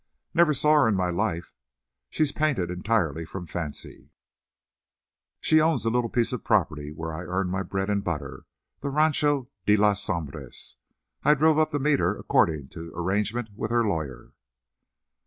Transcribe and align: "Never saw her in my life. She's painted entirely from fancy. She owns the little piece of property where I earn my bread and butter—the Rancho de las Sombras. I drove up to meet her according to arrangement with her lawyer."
"Never 0.33 0.51
saw 0.55 0.73
her 0.77 0.87
in 0.87 0.95
my 0.95 1.11
life. 1.11 1.53
She's 2.09 2.31
painted 2.31 2.71
entirely 2.71 3.23
from 3.23 3.45
fancy. 3.45 4.09
She 5.39 5.61
owns 5.61 5.83
the 5.83 5.91
little 5.91 6.09
piece 6.09 6.33
of 6.33 6.43
property 6.43 6.91
where 6.91 7.13
I 7.13 7.21
earn 7.21 7.49
my 7.49 7.61
bread 7.61 7.87
and 7.87 8.03
butter—the 8.03 8.89
Rancho 8.89 9.51
de 9.67 9.77
las 9.77 10.01
Sombras. 10.03 10.77
I 11.21 11.35
drove 11.35 11.59
up 11.59 11.69
to 11.69 11.77
meet 11.77 11.99
her 11.99 12.17
according 12.17 12.69
to 12.69 12.91
arrangement 12.95 13.49
with 13.55 13.69
her 13.69 13.85
lawyer." 13.87 14.33